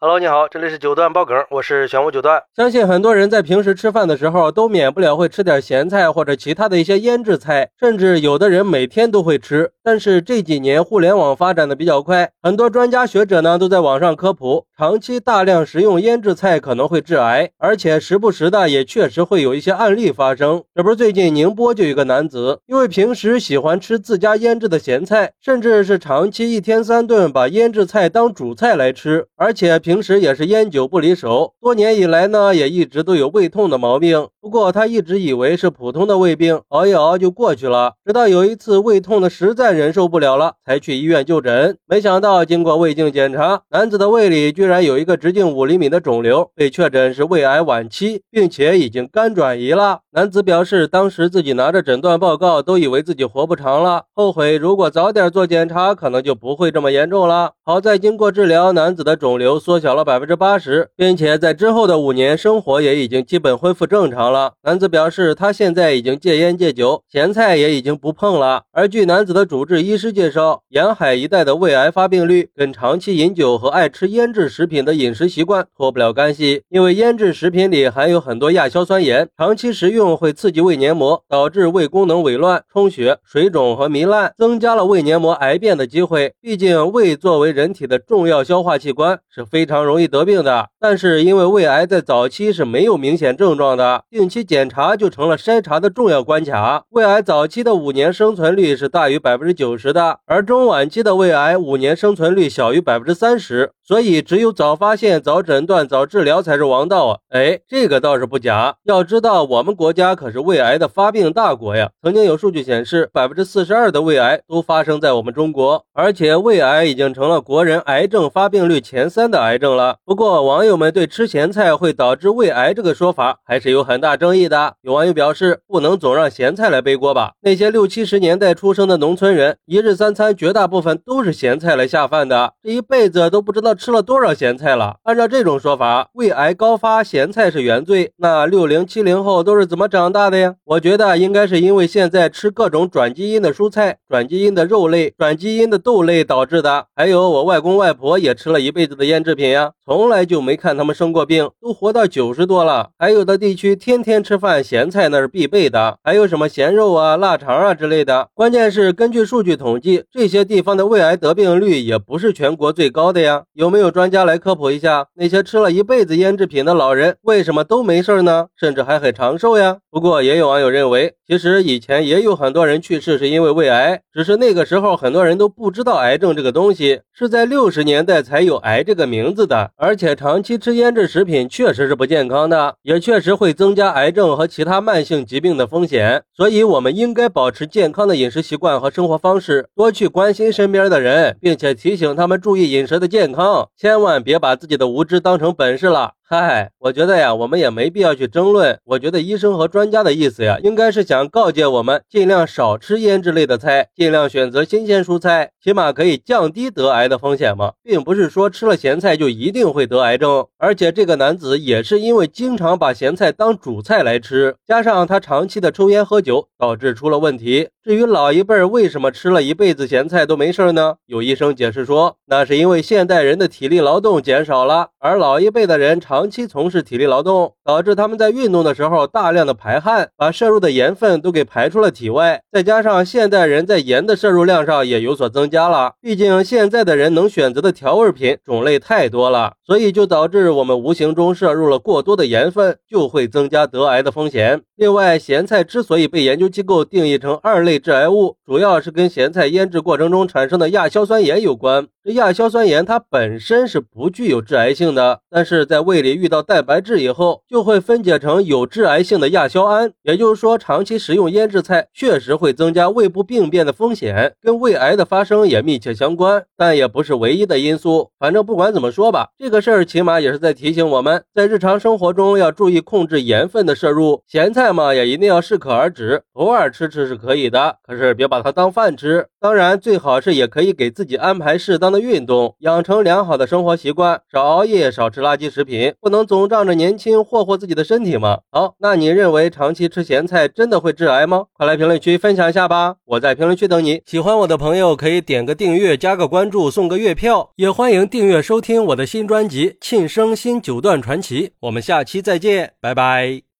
[0.00, 2.40] Hello，你好，这里是九段爆梗，我是玄武九段。
[2.54, 9.72] 相信很多人在平时吃饭的时候都免不了会吃点咸菜或者其他的一些腌制菜，甚至有的人每天都会吃。
[9.82, 20.62] 但是这几年互联网发展的比较快，很多专家学者呢都在网上科普，长期大量食用腌制菜可能会致癌，而且时不时的也确实会有一些案例发生。
[20.76, 29.80] 这不是最近宁波就有个男子，因为平时喜欢吃自家腌制的咸菜，甚至是长期一天三顿把腌制菜当主菜来吃，而且。
[29.88, 34.28] 平时也是烟酒不离手，多年以来呢，也一直都有胃痛的毛病。
[34.38, 37.94] 不过他一直以为是普通的胃病，熬一熬就过去了。
[38.04, 41.78] 直到有一次胃痛的实在忍受不了了，才去医院就诊。
[41.86, 50.00] 没想到经过胃镜检查，男子的胃里居然有一个直径五厘米的肿瘤，被确诊是胃癌晚期，并且已经肝转移了。
[50.10, 57.52] 男子表示，当时自己拿着诊断报告，都以为自己活不长了，后悔如果早点做检查，可能就不会这么严重了。
[57.64, 59.77] 好在经过治疗，男子的肿瘤缩。
[59.78, 64.54] 小了百分之八十，并且在之后的五年，生活也已经基本恢复正常了。
[64.64, 68.64] 男子表示，他现在已经戒烟戒酒，咸菜也已经不碰了。
[68.72, 76.62] 而据男子的主治医师介绍，沿海一带的胃癌发病率跟长期饮酒和爱吃腌制食品的饮食习惯脱不了干系。
[76.70, 86.32] 因为腌制食品里含有很多亚硝酸盐，长期食用会刺激胃黏膜，导致胃功能紊乱、充血、水肿和糜烂，增加了胃黏膜癌变的机会。
[86.40, 89.67] 毕竟，胃作为人体的重要消化器官，是非。
[89.68, 96.84] 非常容易得病的，但是因为胃癌在早期是没有明显症状的，定期检查就成了筛查的重要关卡。
[96.88, 103.72] 胃癌早期的五年生存率是大于百分之九十的，而中晚期的胃癌五年生存率小于百分之三十。
[103.84, 107.18] 所以，只有早发现、早诊断、早治疗才是王道啊！
[107.30, 108.76] 哎，这个倒是不假。
[108.84, 111.88] 要知道，我们国家可是胃癌的发病大国呀。
[112.02, 119.96] 曾经有数据显示，百分之四十二的胃癌都发生在我们中国，而且胃癌已经成了国人癌症发病率前三的癌症了。
[120.04, 124.74] 不过，网友们对吃咸菜会导致胃癌这个说法还是有很大争议的。
[124.82, 127.32] 有网友表示，不能总让咸菜来背锅吧？
[127.40, 133.74] 那些六七十年代出生的农村人，一日三餐绝大部分都是咸菜来下饭的，这一辈子都不知道。
[133.74, 134.96] 吃了多少咸菜了？
[135.04, 138.12] 按照这种说法，胃癌高发，咸菜是原罪。
[138.16, 140.54] 那六零七零后都是怎么长大的呀？
[140.64, 146.86] 我觉得应该是因为现在吃各种转基因的蔬菜、转基因的肉类、转基因的豆类导致的。
[146.96, 152.90] 还有我外公外婆也吃了一辈子的腌制品呀，从来就没看他们生过病，都活到九十多了。
[152.98, 155.98] 还有的地区天天吃饭，咸菜那是必备的。
[156.02, 158.28] 还有什么咸肉啊、腊肠啊之类的。
[158.34, 163.44] 关键是根据数据统计，这些地方的胃癌得病率也不是全国最高的呀。
[163.52, 163.68] 有。
[163.68, 168.46] 有没有专家来科普一下，那些吃了一辈子腌制品的老人为什么都没事呢？
[168.56, 169.76] 甚至还很长寿呀？
[169.90, 179.70] 不过也有网友认为，其实以前也有很多人去世是因为胃癌，只是那个时候很多人都不知道癌症这个东西，是在六十年代才有癌这个名字是的。
[179.76, 186.24] 而且长期吃腌制食品确实是不健康的，也确实会增加癌症和其他慢性疾病的风险。
[186.36, 193.68] 所以，我们应该保持健康的饮食习惯和生活方式，多去关心身边的人，并且提醒他们注意饮食的健康。
[193.76, 196.14] 千万别把自己的无知当成本事了。
[196.30, 198.78] 嗨，我觉得呀，我们也没必要去争论。
[198.84, 210.46] 我觉得医生和专家的意思呀，应该是想告诫我们，尽量少吃腌制类的菜，尽量选择新鲜蔬菜，起码可以降低得癌的风险嘛，并不是说吃了咸菜就一定会得癌症。
[210.56, 217.68] 而且这个男子也是因为经常把咸菜当主菜来吃，加上他长期的抽烟喝酒，导致出了问题。
[217.84, 220.96] 至于老一辈为什么吃了一辈子咸菜都没事呢？
[221.06, 225.98] 有医生解释说，那是因为现代人的体力劳动减少了，而老一辈的人。
[225.98, 232.42] 长期从事体力劳动，导致他们在运动的时候大量的排汗，把摄入的盐分都给排出了体外。
[232.52, 244.60] 再加上现代人在盐的摄入量上也有所增加了，毕竟现在的人能选择的调味品种类太多了，所以就导致我们无形中摄入了过多的盐分，就会增加得癌的风险。
[244.76, 251.88] 另外，咸菜之所以被研究机构定义成二类致癌物，主要是跟咸菜腌制过程中产生的亚硝酸盐有关。
[252.04, 256.18] 这亚硝酸盐它本身是不具有致癌性的，但是在胃里。
[256.18, 259.92] 遇到蛋白质以后，就会分解成有致癌性的亚硝胺。
[260.02, 268.10] 也就是说，长期食用腌制菜确实会增加胃部病变的风险，跟胃癌的发生也密切相关，但也不是唯一的因素。
[268.18, 279.28] 反正不管怎么说说吧这个事儿起码也是在提醒我们在日常生活中要注意控制盐分的摄入咸菜嘛也一定要适可而止偶尔吃吃是可以的可是别把它当饭吃。
[279.40, 288.40] 当然最好是也可以给自己安排适当的运动养成良好的生活习惯少熬夜少吃垃圾食品不能总仗着年轻霍霍自己的身体嘛。
[288.50, 291.44] 好那你认为长期吃咸菜真的会致癌吗？
[291.52, 292.96] 快来评论区分享一下吧。
[293.04, 294.02] 我在评论区等你。
[294.04, 303.42] 喜欢我的朋友可以点个订阅加个关注送个月票也欢迎订阅收听我的新专辑庆生新九段传奇我们下期再见拜拜。